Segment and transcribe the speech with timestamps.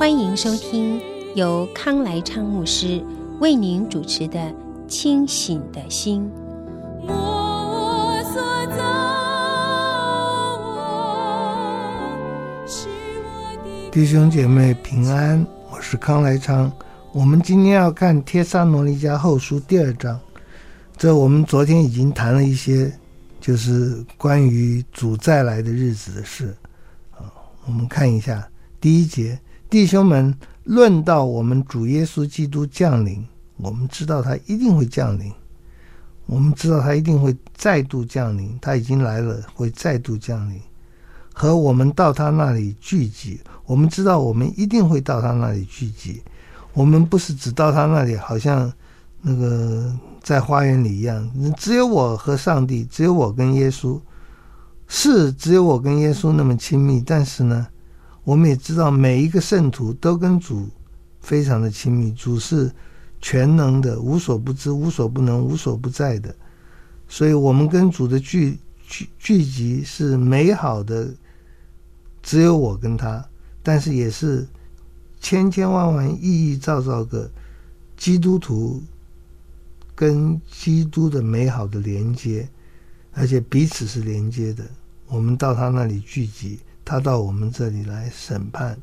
[0.00, 0.98] 欢迎收听
[1.34, 3.04] 由康来昌牧师
[3.38, 4.40] 为您主持的
[4.88, 6.22] 《清醒的心》。
[13.92, 16.72] 弟兄姐妹平安，我是康来昌。
[17.12, 20.18] 我们今天要看《帖撒罗尼迦后书》第二章。
[20.96, 22.90] 这我们昨天已经谈了一些，
[23.38, 26.56] 就是关于主再来的日子的事。
[27.18, 27.28] 啊，
[27.66, 28.48] 我们看一下
[28.80, 29.38] 第一节，
[29.70, 30.34] 弟兄们，
[30.64, 33.24] 论到我们主耶稣基督降临，
[33.56, 35.32] 我们知道他一定会降临，
[36.26, 40.60] 我们知道他一定会再度降临，他已经来了，会再度降临。
[41.32, 46.20] 和我们到他那里聚集，我们知道我们一定会到他那里聚集。
[46.72, 48.70] 我们不是只到他那里，好像
[49.22, 54.00] 那个在花园里一样，只有我和上帝，只有我跟耶稣，
[54.88, 57.00] 是只有我跟耶稣那么亲密。
[57.00, 57.68] 但是呢，
[58.24, 60.68] 我们也知道每一个圣徒都跟主
[61.20, 62.12] 非常的亲密。
[62.12, 62.70] 主是
[63.20, 66.34] 全能的，无所不知、无所不能、无所不在的，
[67.08, 71.12] 所以我们跟主的聚聚聚集是美好的。
[72.22, 73.26] 只有我跟他，
[73.62, 74.46] 但是也是
[75.20, 77.30] 千千万万亿亿兆兆个
[77.96, 78.82] 基督徒
[79.94, 82.46] 跟基督的美好的连接，
[83.12, 84.62] 而且彼此是连接的。
[85.06, 86.58] 我们到他那里聚集，
[86.90, 88.76] 他到我们这里来审判。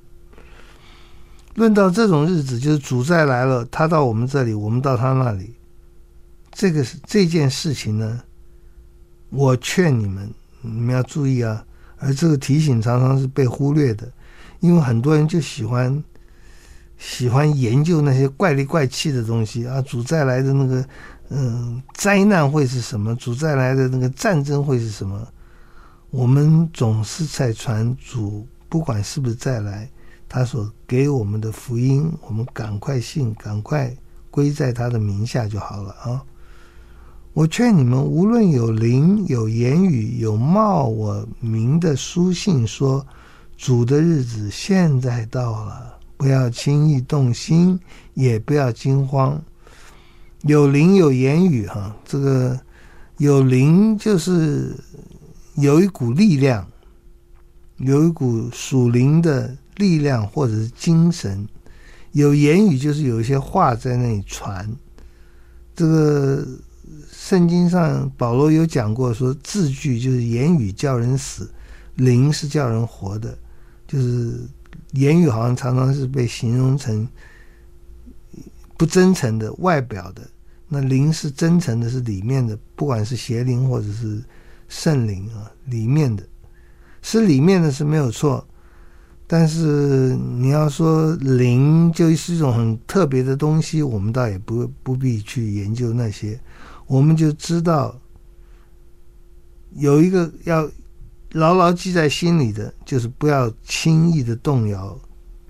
[1.56, 5.54] 论到这种日子，就是主再来了，他到我们这里，我们到他那里。
[6.54, 8.22] 这个是这件事情呢，
[9.30, 11.66] 我劝你们，你们要注意啊。
[11.98, 14.10] 而这个提醒常常是被忽略的，
[14.62, 16.02] 因为很多人就喜欢
[16.98, 20.88] 喜欢研究那些怪里怪气的东西啊，主再来的那个
[21.28, 23.14] 嗯灾难会是什么？
[23.17, 25.28] 主再来的那个战争会是什么？
[26.10, 29.90] 我们总是在传主，不管是不是再来，
[30.30, 33.94] 他所给我们的福音，我们赶快信，赶快
[34.32, 36.23] 归在他的名下就好了啊。
[37.34, 43.06] 我劝你们，无论有灵、有言语、有冒我名的书信说，
[43.58, 47.80] 主的日子现在到了，不要轻易动心，
[48.14, 49.40] 也不要惊慌。
[50.44, 52.60] 有灵有言语，哈，这个
[53.17, 54.76] 有灵就是
[55.58, 56.68] 有一股力量，
[57.78, 61.48] 有一股属灵的力量或者是精神。
[62.14, 64.67] 有言语就是有一些话在那里传，
[65.76, 66.48] 这个。
[67.12, 71.50] 圣经上保罗有讲过，说字句就是言语叫人死，
[71.96, 73.38] 灵是叫人活的。
[73.86, 74.40] 就是
[74.94, 77.06] 言语好像常常是被形容成
[78.78, 80.22] 不真诚的外表的，
[80.70, 84.23] 那灵是真诚的，是里面的，不管是邪灵或者是
[84.67, 86.23] 圣灵啊，里面的，
[87.02, 88.45] 是里面的是没有错。
[89.30, 96.39] 但是你要说灵就是一种很特别的东西，我们倒也不不必去研究那些。
[96.86, 97.94] 我们就知道
[99.76, 100.70] 有一个要
[101.34, 104.98] 牢牢记在心里的，就是不要轻易的动摇，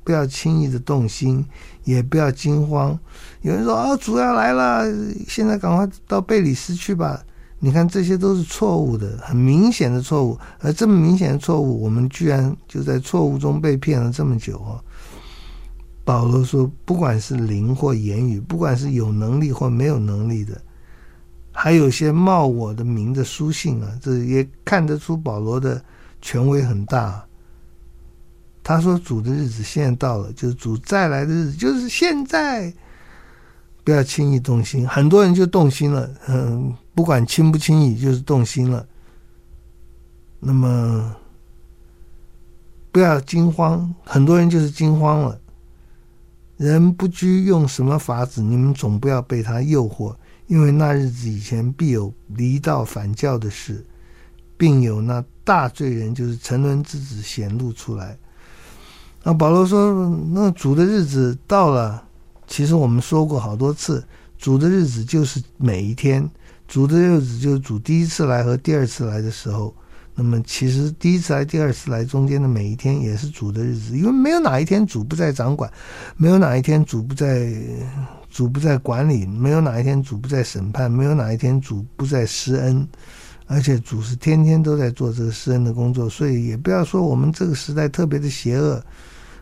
[0.03, 1.45] 不要轻易的动心，
[1.83, 2.97] 也不要惊慌。
[3.41, 4.91] 有人说：“啊，主要来了，
[5.27, 7.23] 现在赶快到贝里斯去吧。”
[7.59, 10.37] 你看，这些都是错误的，很明显的错误。
[10.59, 14.77] 而这么明显的错误，我们居然就在错误中被骗了这么久啊！
[16.05, 20.61] 保罗说：“不管是灵或言语，不管是有能力或没有能力的。”
[21.51, 25.83] 还有些冒我的名的书信啊，这也看得出保罗的
[26.21, 27.25] 权威很大。
[28.63, 32.71] 他说：“主的日子现在到了，就是主再来的日子，就是现在，
[33.87, 38.85] 不要轻易动心。”很多人就动心了，嗯，不管轻不轻易，就是动心了。
[40.41, 41.15] 那么
[42.91, 45.39] 不要惊慌，很多人就是惊慌了。
[46.57, 50.13] 人不拘用什么法子，你们总不要被他诱惑。
[50.47, 53.85] 因为那日子以前必有离道反教的事，
[54.57, 58.17] 并有那大罪人，就是沉沦之子显露出来。
[59.23, 62.03] 那保罗说：“那主的日子到了。”
[62.47, 64.03] 其实我们说过好多次，
[64.37, 66.27] 主的日子就是每一天，
[66.67, 69.75] 主的日子就是主第一次来和第二次来的时候。
[70.19, 75.71] 那么其实第一次来、第二次来中间的每一天也是主的日子，因为没有哪一天主不在掌管，
[76.15, 77.53] 没有哪一天主不在
[78.27, 82.87] 主不在管理，没有哪一天主不在审判，没有哪一天主不在施恩，
[83.45, 88.83] 而且主是天天都在做这个施恩的工作，所以也不要说我们这个时代特别的邪恶，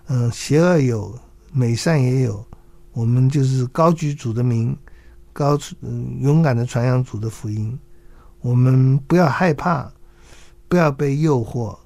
[0.08, 1.18] 嗯，邪恶有，
[1.54, 2.46] 美善也有，
[2.96, 4.76] 我们就是高举主的名，
[5.32, 7.78] 高嗯勇敢的传扬主的福音，
[8.42, 9.88] 我们不要害怕。
[10.68, 11.78] 不要被诱惑。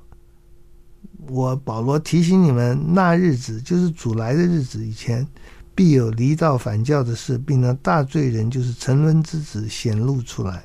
[1.27, 5.27] 我保罗提醒你们，那日子就是主来的日子以前，
[5.75, 10.63] 必有离道反教的事，并那大罪人就是沉沦之子显露出来。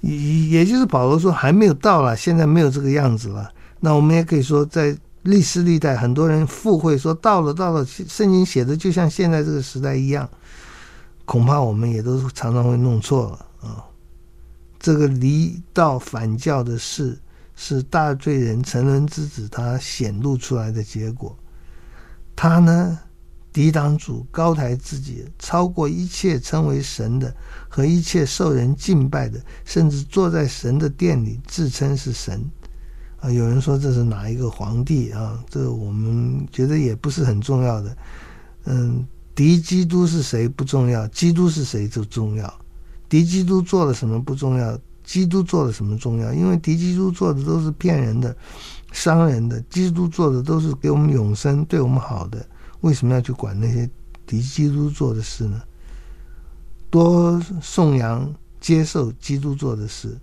[0.00, 3.52] 也也就是保罗说还没有到了，现在没有这个样子了。
[3.78, 10.28] 那我们也可以说，在历史历代，很多人附会说到了，到了，圣经写的就像现在这个时代一样，
[11.24, 13.84] 恐怕我们也都常常会弄错了啊。
[14.78, 17.18] 这个离道反教的事，
[17.54, 21.36] 是大罪人沉沦之子他显露出来的结果。
[22.34, 22.98] 他呢，
[23.52, 27.34] 抵挡主，高抬自己，超过一切称为神的
[27.68, 32.50] 和一切受人敬拜的，甚至坐在神的殿里自称是神。
[33.20, 35.38] 啊，有人说这是哪一个皇帝啊？
[35.48, 37.96] 这我们觉得也不是很重要的。
[38.64, 42.52] 嗯，敌基督是谁不重要，基督是谁就重要。
[43.08, 46.32] 敌基督做了什么不重要，基督做了什么重要？
[46.32, 48.34] 因为敌基督做的都是骗人的、
[48.92, 52.44] 伤人的，基督做的都是给我们永生、对我们好的。
[52.80, 53.88] 为什么要去管那些
[54.26, 55.60] 敌基督做的事呢？
[56.88, 60.18] 多颂扬、接受基督做的事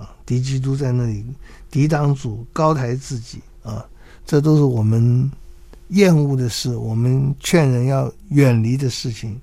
[0.00, 0.16] 啊！
[0.24, 1.24] 敌基督在那里
[1.70, 3.84] 抵挡主、高抬自己啊！
[4.24, 5.30] 这都是我们
[5.88, 9.38] 厌恶的事，我们劝人要远离的事情。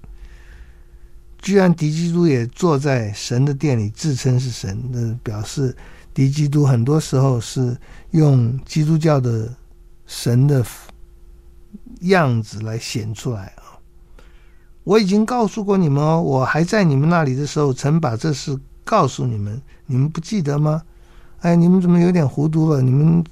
[1.39, 5.75] 居然敌基督也坐在神的殿里，自称是神，那表示
[6.13, 7.77] 敌基督很多时候是
[8.11, 9.53] 用基督教的
[10.05, 10.65] 神的
[12.01, 13.77] 样子来显出来啊！
[14.83, 20.83] 我已经告诉过你们哦，我还在你们那里的时候，曾把这事告诉你们，你们不记得吗？
[21.39, 22.81] 哎，你们怎么有点糊涂了？
[22.81, 23.23] 你们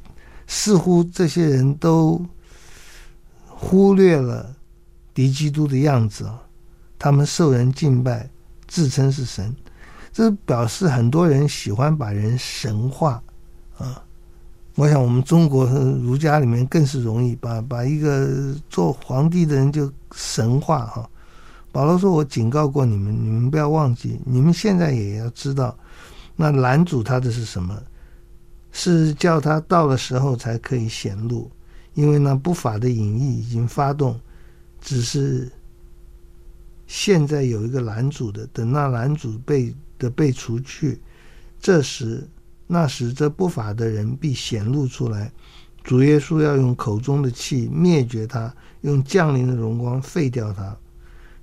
[0.48, 2.24] 似乎这些人都
[3.46, 4.56] 忽略了
[5.14, 6.42] 敌基督的样子啊！
[6.98, 8.30] 他们受人敬拜，
[8.68, 9.56] 自称是神，
[10.14, 13.22] 这表示很多人喜欢把人神化
[13.78, 14.02] 啊。
[14.76, 21.10] 我想我们中国儒家里面更是容易把把一个做皇帝的人就神化哈。
[21.72, 25.78] 保罗说：“我警告过你们，你们不要忘记，你们现在也要知道，
[26.36, 27.82] 那拦阻他的是什么？
[28.72, 31.50] 是叫他到了时候才可以显露，
[31.94, 34.20] 因为那不法的隐意已经发动，
[34.82, 35.52] 只是。”
[36.88, 41.02] 现在有一个拦阻的，等那拦阻被的被除去，
[41.60, 42.24] 这时
[42.68, 45.32] 那时这不法的人必显露出来。
[45.84, 50.78] 主耶稣要用口中的气灭绝他，用降临的荣光废掉他。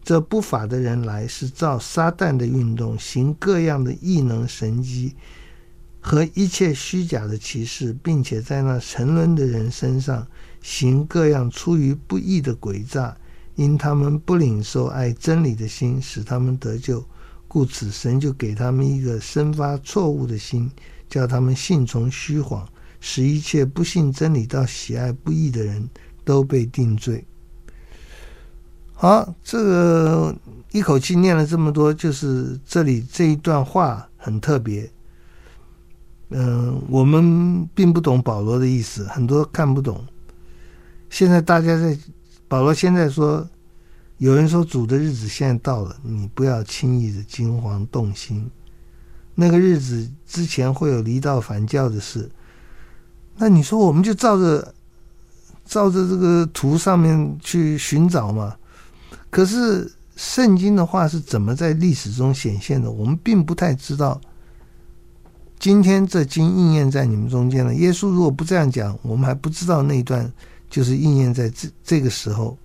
[0.04, 5.14] 这不法的人来是照撒旦的运动，行各样的异能神迹
[6.00, 10.26] 和一切虚假的歧视，并且在那沉沦的人身上
[10.60, 13.16] 行各样出于不义的诡诈。
[13.54, 17.04] 因他们不领受爱真理的心，使他们得救，
[17.46, 20.70] 故此神就给他们一个生发错误的心，
[21.06, 22.66] 叫他们信从虚谎，
[22.98, 25.86] 使一切不信真理、到喜爱不义的人
[26.24, 27.24] 都被定罪。
[29.02, 30.32] 好，这个
[30.70, 34.88] 一口气念了这么多，就是这里这一段话很特别。
[36.28, 40.06] 嗯，我们并不懂保罗的意思，很多看不懂。
[41.10, 41.98] 现在大家在。
[42.46, 43.44] 保罗现在说
[44.18, 48.48] ：“有人说主的日子现在到了，你不要轻易的惊惶动心。
[49.34, 52.30] 那个日子之前会有离道反教的事。
[53.36, 54.72] 那你说我们就照着
[55.64, 58.54] 照着这个图上面去寻找嘛？
[59.32, 62.92] 可是圣经的话是怎么在历史中显现的？
[62.92, 64.20] 我们并不太知道。
[65.58, 67.74] 今天这经应验在你们中间了。
[67.74, 70.30] 耶稣如果不这样讲，我们还不知道那一段。”
[70.72, 72.56] 就是应验在这这个时候，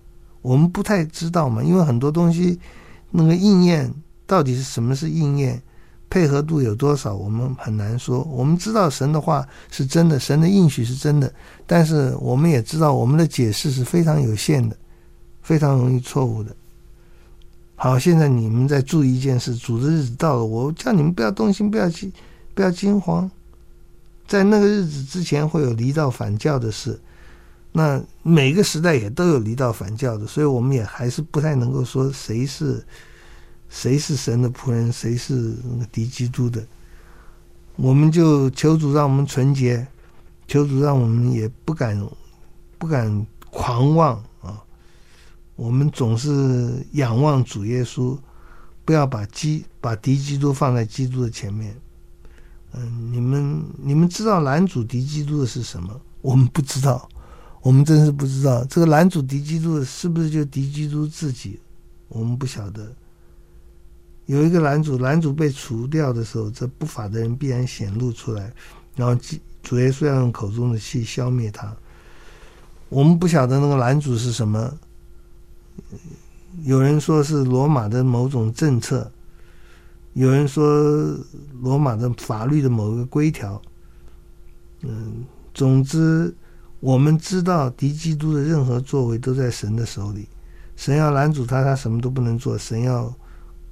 [0.42, 2.58] 我们不太知道嘛，因为很多东西，
[3.12, 3.94] 那个应验
[4.26, 5.62] 到底是什么是应验，
[6.10, 8.22] 配合度有多少，我们很难说。
[8.32, 11.30] 我们知道神的话是真的，神的应许是真的，
[11.66, 14.78] 但是我们也知道我们的解释是非常有限的，
[15.48, 16.54] 非常容易错误的。
[17.78, 22.12] 好，现在你们在注意一件事，主的日子到了，我叫你们不要动心，不要惊，
[22.54, 23.32] 不要惊慌，
[24.28, 27.00] 在那个日子之前会有离道反教的事。
[27.72, 32.86] 那每个时代也都有离道反教的，所以我们也还是不太能够说谁是
[33.70, 36.62] 谁是神的仆人，谁是那个敌基督的。
[37.78, 39.88] 我们就求主让我们纯洁，
[40.46, 42.06] 求主让我们也不敢
[42.78, 44.22] 不敢狂妄！
[45.58, 48.16] 我们总是仰望主耶稣，
[48.86, 51.76] 不要把基把敌基督放在基督的前面。
[52.74, 56.00] 嗯，你们你们知道拦阻敌基督的是什么？
[56.22, 57.10] 我们不知道，
[57.62, 58.64] 我们真是不知道。
[58.66, 61.60] 这个拦阻敌基督的是不是就敌基督自己？
[62.08, 62.96] 我们不晓得。
[64.28, 68.54] 有一个拦阻，拦阻被除掉的时候，这不法的人必然显露出来，
[68.96, 69.20] 然后
[69.64, 71.76] 主耶稣要用口中的气消灭他。
[72.90, 74.72] 我们不晓得那个拦阻是什么。
[76.64, 79.12] 有人说是罗马的某种政策，
[80.14, 81.16] 有人说
[81.62, 83.62] 罗马的法律的某个规条。
[84.82, 86.34] 嗯，总之，
[86.80, 90.28] 我们知道敌基督的任何作为都在神的手里。
[90.76, 93.14] 神要拦阻他，他什么都不能做；神要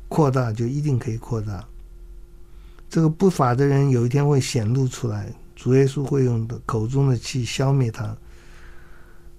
[0.08, 1.64] 扩大，就一定可以扩大。
[2.90, 8.16] 这个不法的人有一天会显露出来，主耶稣会用口中的气消灭他。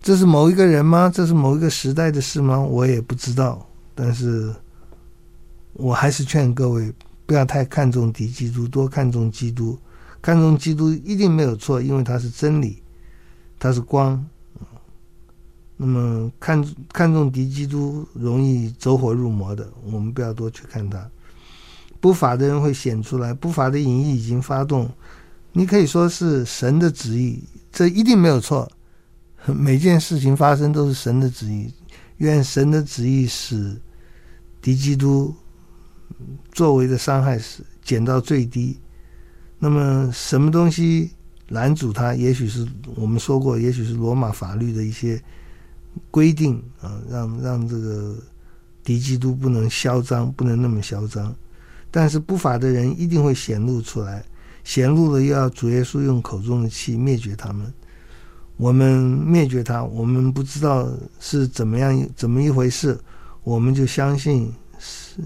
[0.07, 1.11] 这是某一个人吗？
[1.13, 2.61] 这是某一个时代的事吗？
[2.61, 3.67] 我也不知道。
[3.93, 4.55] 但是，
[5.73, 6.95] 我还是劝各位
[7.27, 9.77] 不要太看重敌基督，多看重基督。
[10.23, 12.81] 看重基督一定没有错，因为他是真理，
[13.59, 14.25] 他是光。
[15.77, 21.05] 那么看看重敌基督容易走火入魔的，我们不要多去看他。
[22.01, 24.89] 不法的人会显出来，不法的影意已经发动。
[25.51, 28.71] 你可以说是神的旨意，这一定没有错。
[29.55, 31.73] 每件事情发生都是神的旨意，
[32.17, 33.81] 愿神的旨意使
[34.61, 35.35] 敌基督
[36.53, 38.77] 作为的伤害是减到最低。
[39.59, 41.11] 那么什么东西
[41.49, 42.15] 拦阻他？
[42.15, 45.23] 也许是我们说过，也许是罗马法律的一些
[46.11, 48.17] 规定啊，让让这个
[48.83, 51.35] 敌基督不能嚣张，不能那么嚣张。
[51.91, 54.25] 但是不法的人一定会显露出来，
[54.65, 57.73] 显露了又要主耶稣用口中的气灭绝他们。
[58.57, 60.89] 我们灭绝它，我们不知道
[61.21, 62.99] 是怎么样怎么一回事，
[63.45, 65.21] 我们就相信是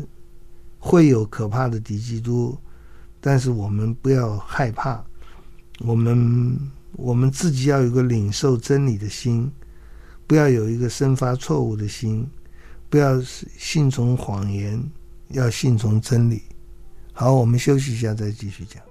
[0.79, 2.59] 会有可怕的敌基督，
[3.21, 5.05] 但是我们不要害怕，
[5.79, 6.59] 我们
[6.95, 9.49] 我们自己要有个领受真理的心，
[10.27, 12.29] 不要有一个生发错误的心，
[12.89, 14.83] 不要信从谎言，
[15.29, 16.43] 要信从真理。
[17.13, 18.90] 好，我们休息一下，再继续讲。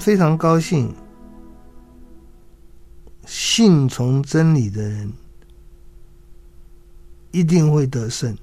[0.00, 0.92] 非常高兴，
[3.26, 5.12] 信从真理的人
[7.30, 8.34] 一定会得胜；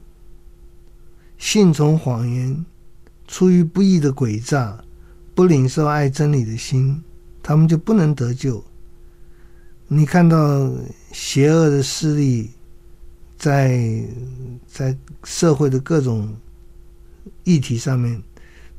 [1.40, 2.64] 信从谎言、
[3.28, 4.80] 出于不义的诡诈、
[5.34, 7.04] 不领受爱真理的心，
[7.42, 8.64] 他们就不能得救。
[9.88, 10.72] 你看到
[11.12, 12.52] 邪恶的势力
[13.36, 14.06] 在
[14.68, 16.32] 在社会的各种
[17.44, 18.22] 议题上面，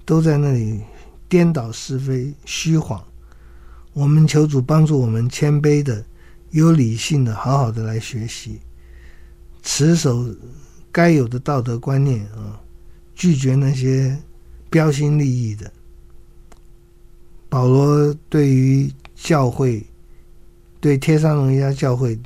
[0.04, 0.80] 都在那里
[1.28, 3.04] 颠倒是非、虚谎。
[3.92, 6.04] 我们求主帮助我们谦卑的、
[6.50, 8.60] 有理性的、好好的来学习，
[9.62, 10.26] 持守
[10.90, 12.60] 该有的道德观念啊，
[13.14, 14.16] 拒绝那些
[14.70, 15.70] 标新立异的。
[17.48, 19.84] 保罗对于教会。
[20.80, 22.16] 对帖撒罗尼迦教会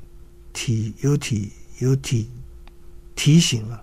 [0.53, 2.29] 体有体有体
[3.17, 3.83] 提醒了，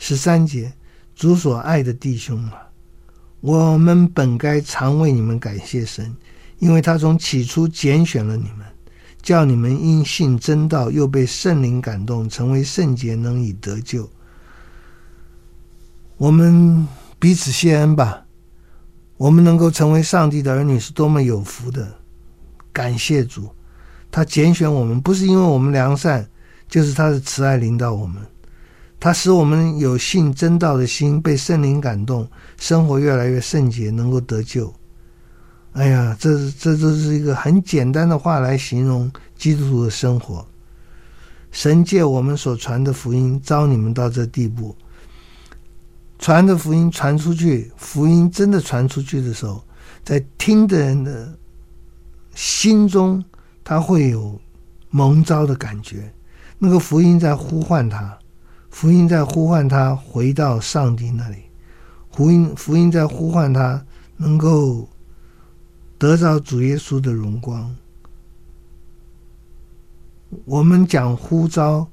[0.00, 0.72] 十三节，
[1.14, 2.68] 主所爱的弟兄啊，
[3.40, 6.14] 我们本该常为你们感谢神，
[6.58, 8.66] 因为他从起初拣选了你们，
[9.22, 14.08] 叫你们因信真道，又被圣灵感动，成为圣洁，能以得救。
[16.18, 16.86] 我们
[17.18, 18.26] 彼此谢恩吧，
[19.16, 21.96] 我们能够成为上帝的儿女，是多么有福的，
[22.72, 23.48] 感谢主。
[24.10, 26.28] 他拣选我们，不是因为我们良善，
[26.68, 28.20] 就是他的慈爱领导我们。
[29.00, 34.72] 他使我们有信真道的心，被圣灵感动，生活越来越圣洁，能够得救。
[35.72, 40.46] 哎呀，这这都是一个很简单的话来形容基督徒的生活。
[41.50, 44.76] 神借我们所传的福音，招你们到这地步，
[46.18, 49.64] 传的福音传出去，福音真的传出去的时候，
[50.04, 51.32] 在听的人的
[52.34, 53.24] 心中。
[53.62, 54.40] 他会有
[54.88, 56.12] 蒙召的感觉，
[56.58, 58.18] 那个福音在呼唤他，
[58.80, 61.36] 福音在呼唤他回到上帝那里，
[62.12, 63.84] 福音福音在呼唤他
[64.16, 64.88] 能够
[65.98, 67.76] 得到主耶稣的荣光。
[70.46, 71.86] 我们讲呼召，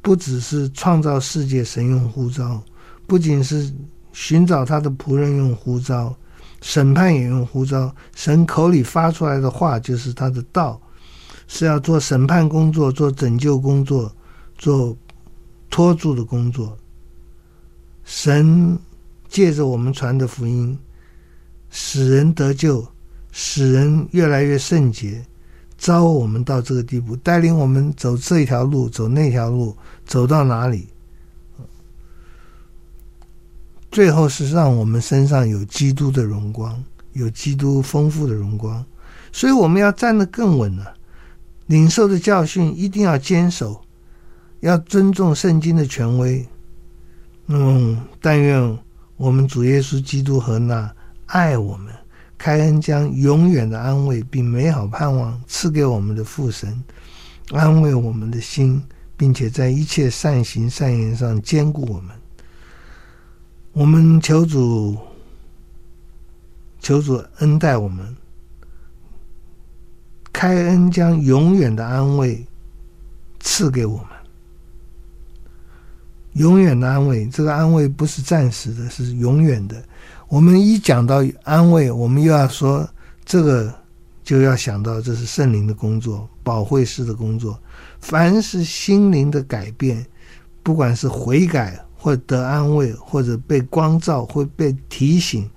[0.00, 2.62] 不只是创造世界神用呼召，
[3.08, 3.68] 不仅是
[4.12, 6.14] 寻找他的仆人用呼召，
[6.62, 7.92] 审判也用呼召。
[8.14, 10.80] 神口里发出来的话就是他的道。
[11.48, 14.14] 是要做审判工作，做拯救工作，
[14.56, 14.96] 做
[15.70, 16.76] 托住的工作。
[18.04, 18.76] 神
[19.28, 20.76] 借着我们传的福音，
[21.70, 22.86] 使人得救，
[23.30, 25.24] 使人越来越圣洁，
[25.78, 30.88] 招我们到这个地步，带领我们走这条路，走那条路，走到哪里？
[33.92, 38.84] 最后是让我们身上有基督的荣光，有基督丰富的荣光，
[39.32, 40.94] 所以我们要站得更稳了。
[41.66, 43.80] 领受的教训一定要坚守，
[44.60, 46.46] 要尊重圣经的权威。
[47.46, 48.78] 那嗯，但愿
[49.16, 50.90] 我们主耶稣基督和那
[51.26, 51.92] 爱我们、
[52.38, 56.82] 开恩将永远的安慰并美好盼望赐给我们的父神，
[57.50, 58.80] 安慰我们的心，
[59.16, 62.16] 并且在一切善行善言上坚固我们。
[63.72, 64.96] 我们求主，
[66.80, 68.16] 求主恩待我们。
[70.32, 72.46] 开恩将永远的安慰
[73.40, 74.06] 赐给我们，
[76.34, 77.26] 永远的安慰。
[77.26, 79.82] 这个安慰不是暂时的，是永远的。
[80.28, 82.88] 我们一讲到安慰，我们又要说
[83.24, 83.74] 这个，
[84.22, 87.58] 就要想到这是圣灵的工作，保惠师的工作。
[88.00, 90.06] 凡是心灵的改变，
[90.62, 95.50] 不管是悔改，或得安慰，或者被光照，或被提醒，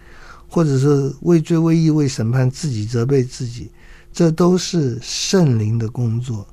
[0.48, 3.72] 或者是畏罪、畏义、为审判自己，责备自己。
[4.12, 6.48] 这都是圣灵的工作，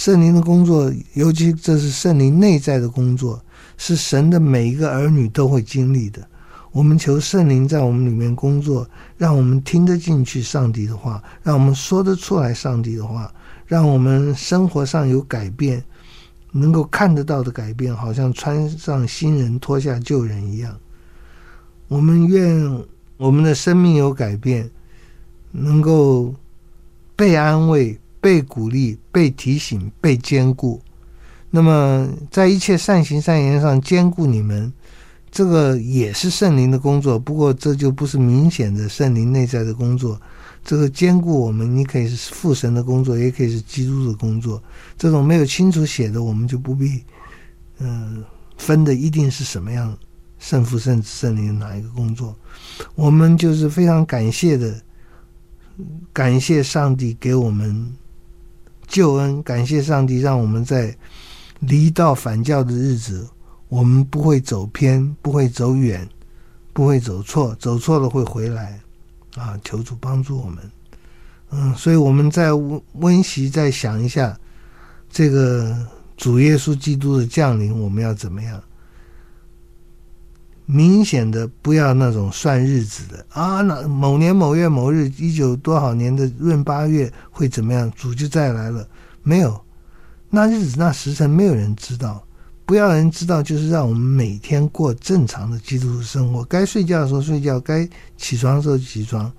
[0.00, 3.38] 圣灵的工作，尤其这是圣灵内在的工作，
[3.76, 6.26] 是神的每一个儿女都会经历的。
[6.72, 13.30] 我们求圣灵在我们里面工作，让我们听得进去上帝的话，让我们说得出来上帝的话，
[13.66, 15.84] 让我们生活上有改变，
[16.50, 20.74] 能够看得到的改变，好像穿上新人脱下旧人一样。
[21.88, 22.82] 我们愿
[23.18, 24.70] 我们的生命有改变，
[25.52, 26.34] 能够。
[27.16, 30.80] 被安慰、被鼓励、被提醒、被坚固，
[31.50, 34.72] 那么在一切善行善言上坚固你们，
[35.30, 37.18] 这个也是圣灵的工作。
[37.18, 40.20] 不过这就不是明显的圣灵内在的工作。
[40.62, 44.62] 这个坚固我们，你可以是父神的工作，也可以是基督的工作。
[44.98, 47.02] 这种没有清楚写的，我们就不必
[47.78, 48.22] 嗯、
[48.58, 49.96] 分的一定是什么样
[50.38, 52.36] 圣父、圣子、圣灵哪一个工作。
[52.94, 54.78] 我们就是非常感谢的。
[56.12, 57.90] 感谢上帝给我们
[58.90, 60.94] 救恩，感谢上帝让我们在
[61.60, 63.26] 离道反教的日子，
[63.68, 66.06] 我们不会走偏，不会走远，
[66.72, 68.78] 不会走错，走错了会回来。
[69.36, 70.58] 啊，求主帮助我们。
[71.52, 74.36] 嗯，所以我们在温温习再想一下，
[75.08, 75.76] 这个
[76.16, 78.60] 主耶稣基督的降临，我们要怎么样？
[80.72, 83.26] 明显的不要那种算日子的。
[83.30, 87.90] 啊，那某年某月某日，一九多少年的闰八月会怎么样？
[87.96, 88.86] 主就再来了，
[89.24, 89.60] 没有，
[90.30, 92.24] 那日子那时辰没有人知道，
[92.64, 99.32] 不要人知道，就是让我们每天过正常的基督徒生活，该睡觉的时候睡觉，该起床的时候起床，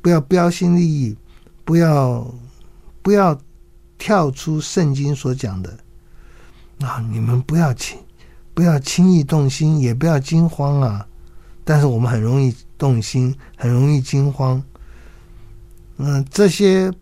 [0.00, 1.14] 不要标新立异，
[1.62, 2.26] 不要
[3.02, 3.38] 不要
[3.98, 5.76] 跳出圣经所讲的，
[6.80, 7.98] 啊，你们不要轻。
[8.54, 11.06] 不要轻易动心，也不要惊慌啊！
[11.64, 14.62] 但是我们很容易动心，很容易惊慌。
[15.96, 16.92] 嗯、这些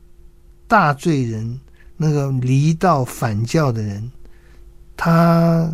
[0.67, 1.61] 大罪人，
[1.97, 4.11] 那个离道反教的人，
[4.97, 5.71] 他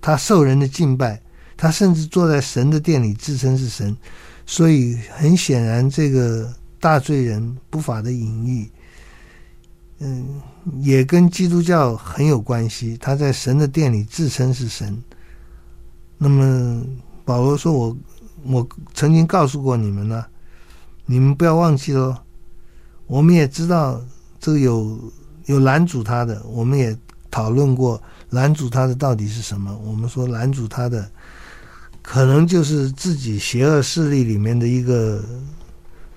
[0.00, 1.20] 他受人的敬拜，
[1.56, 3.94] 他甚至坐在神的殿里自称是神，
[4.46, 8.70] 所以很显然，这个大罪人不法的隐喻。
[10.02, 10.40] 嗯，
[10.80, 12.96] 也跟基督教很有关系。
[12.98, 15.02] 他在神的殿里自称是神。
[16.16, 16.82] 那么
[17.22, 17.96] 保罗说：“我
[18.44, 20.26] 我曾经告诉过你们了，
[21.04, 22.16] 你们不要忘记喽。
[23.06, 24.00] 我们也知道
[24.38, 25.12] 这个有
[25.44, 26.96] 有拦阻他的，我们也
[27.30, 29.76] 讨论过拦阻他的到底是什么。
[29.84, 31.10] 我们说拦阻他的
[32.00, 35.22] 可能就是自己邪恶势力里面的一个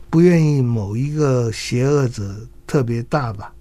[0.10, 2.34] 不愿意某一个邪恶者
[2.65, 3.52] 特别大吧。”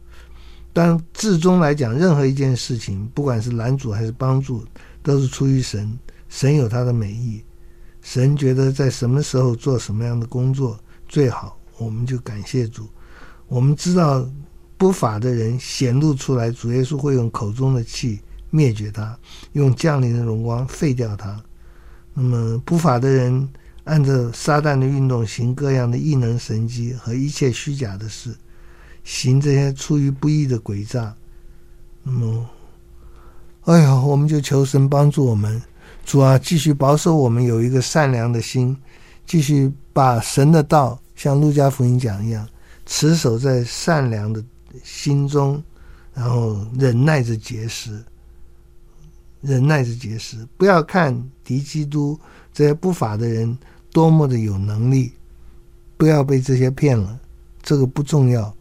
[0.72, 4.64] 但至终来讲，任何一件事情，不管是拦阻还是帮助，
[5.02, 5.98] 都是出于神。
[6.28, 7.44] 神有他的美意，
[8.00, 12.88] 神觉得在什么时候做什么样的工作最好，我们就感谢主。
[13.48, 14.26] 我们知道
[14.78, 19.14] 不法的人显露出来，主耶稣会用口中的气灭绝他，
[19.52, 21.38] 用降临的荣光废掉他。
[22.14, 23.46] 那么不法的人
[23.84, 28.34] 按照撒旦的运动，行各样的异能神迹和一切虚假的事。
[29.04, 31.14] 行这些出于不义的诡诈，
[32.02, 32.48] 那么，
[33.62, 35.60] 哎呀，我们就求神帮助我们，
[36.04, 38.76] 主啊，继续保守我们有一个善良的心，
[39.26, 42.48] 继续把神的道像路加福音讲一样，
[42.86, 44.42] 持守在善良的
[44.82, 45.62] 心中，
[46.14, 48.02] 然后忍耐着结实，
[49.40, 52.18] 忍耐着结实，不要看敌基督
[52.52, 53.56] 这些不法的人
[53.92, 55.12] 多么的有能力，
[55.96, 57.18] 不要被这些骗了，
[57.62, 58.52] 这个不重要。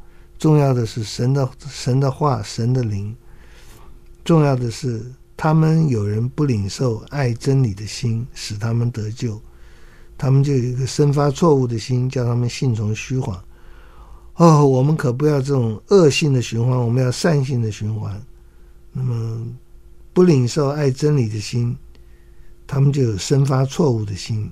[0.41, 3.15] 重要的是神的神的话，神的灵。
[4.25, 5.06] 重要的是
[5.38, 9.39] 他们有人不领受爱真理的心，使他们得救。
[10.17, 13.39] 他们就有一个生发错误的心，叫他们信从虚谎。
[14.38, 18.19] 哦，我们可不要这种恶性的循环，我们要善性的循环。
[18.91, 19.45] 那么
[20.12, 21.77] 不领受爱真理的心，
[22.65, 24.51] 他们就有生发错误的心，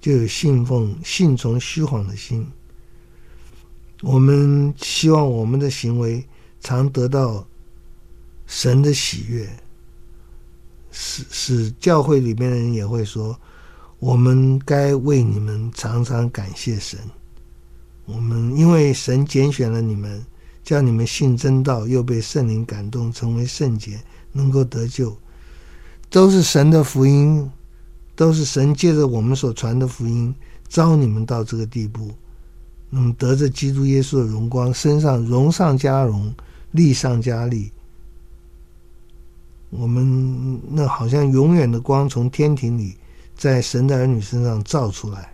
[0.00, 2.44] 就有信奉信从虚谎的心。
[4.02, 6.26] 我们希望我们的行为
[6.60, 7.46] 常得到
[8.46, 9.48] 神的喜悦，
[10.90, 13.38] 使使教会里面的人也会说：
[14.00, 16.98] 我们该为你们常常感谢神。
[18.04, 20.26] 我们因为神拣选了你们，
[20.64, 24.00] 叫你们信真道，又被圣灵感动，成为圣洁，
[24.32, 25.16] 能够得救，
[26.10, 27.48] 都是神的福音，
[28.16, 30.34] 都是神借着我们所传的福音，
[30.68, 32.10] 招你们到这个地步。
[32.94, 36.30] 那么得着基督耶稣的荣光，身上荣上加荣，
[36.72, 37.72] 力上加力。
[39.70, 42.94] 我们那好像永远的光从天庭里，
[43.34, 45.32] 在神的儿女身上照出来。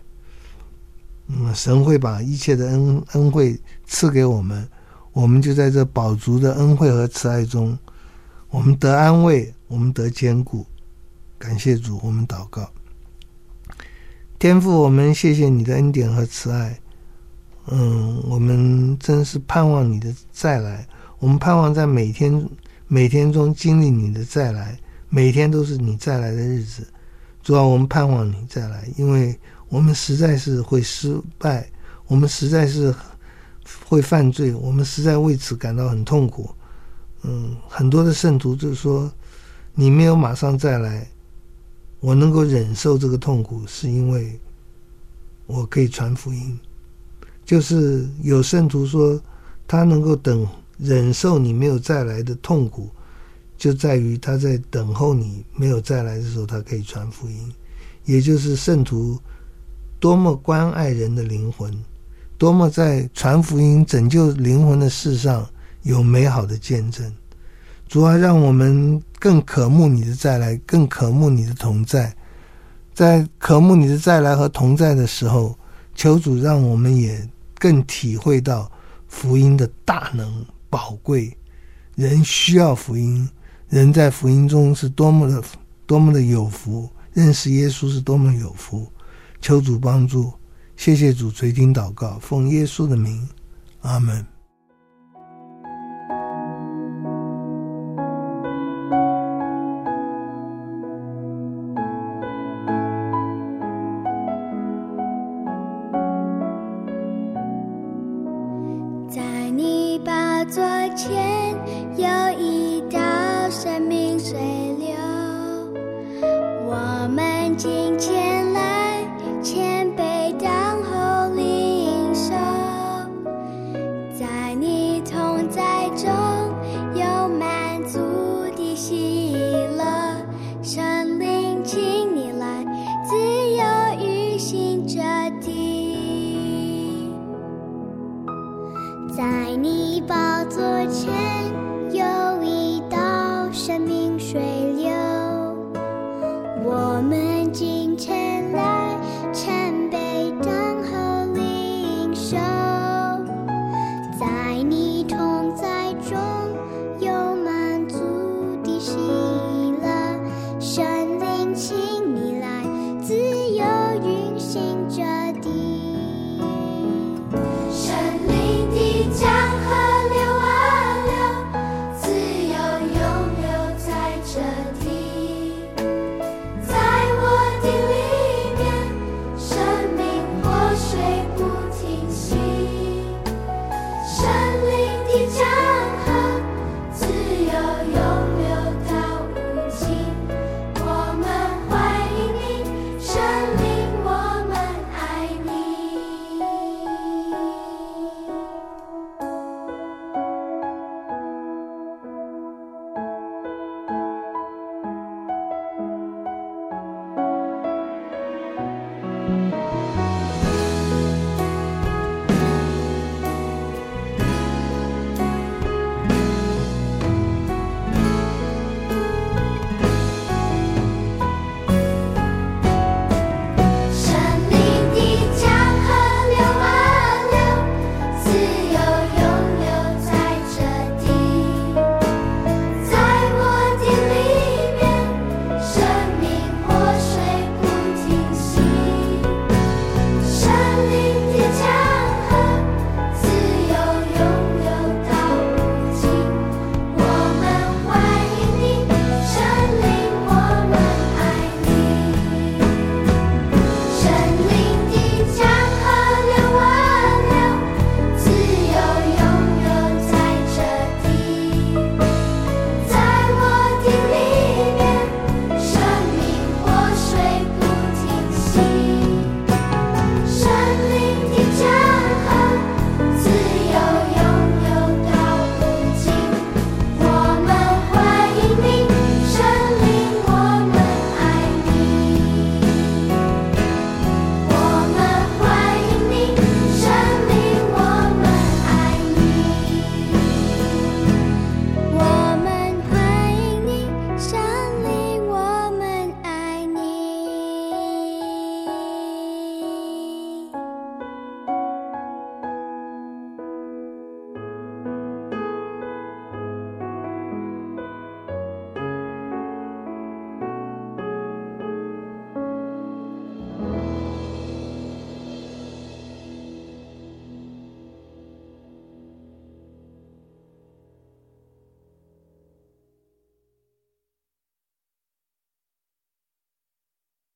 [1.27, 4.65] 那么神会把一切的恩恩惠赐给我们，
[5.11, 7.77] 我们就在这饱足的恩惠和慈爱中，
[8.49, 10.65] 我们得安慰，我们得坚固。
[11.37, 12.69] 感谢主，我们祷告。
[14.39, 16.79] 天父，我们谢谢你的恩典和慈爱。
[17.71, 20.87] 嗯，我们真是盼望你的再来。
[21.19, 22.49] 我们盼望在每天
[22.87, 24.79] 每天中经历你的再来，
[25.09, 26.87] 每天都是你再来的日子。
[27.43, 31.69] 主要，我们盼望你再来，因为我们实在是会失败，
[32.07, 32.93] 我们实在是
[33.85, 36.49] 会犯罪，我们实在为此感到很痛苦。
[37.23, 39.11] 嗯，很多的圣徒就说，
[39.75, 41.07] 你没有马上再来，
[41.99, 44.39] 我能够忍受这个痛苦，是因为
[45.45, 46.59] 我可以传福音。
[47.49, 49.19] 就是有圣徒说，
[49.67, 52.87] 他能够等忍受你没有再来的痛苦，
[53.57, 57.51] 就在于他在等候你没有再来的时候，他可以传福音。
[58.05, 59.17] 也就是圣徒
[59.99, 61.75] 多么关爱人的灵魂，
[62.37, 65.43] 多么在传福音拯救灵魂的事上
[65.81, 67.11] 有美好的见证。
[67.87, 72.15] 主啊，让我们更渴慕你的再来，更渴慕你的同在。
[72.93, 75.57] 在渴慕你的再来和同在的时候。
[75.95, 77.27] 求主让我们也
[77.59, 78.71] 更体会到
[79.07, 81.37] 福音的大能、宝贵。
[81.95, 83.29] 人需要福音，
[83.67, 85.43] 人在福音中是多么的、
[85.85, 86.89] 多么的有福。
[87.13, 88.91] 认识耶稣是多么有福。
[89.41, 90.31] 求主帮助，
[90.77, 93.27] 谢谢主垂听祷告，奉耶稣的名，
[93.81, 94.25] 阿门。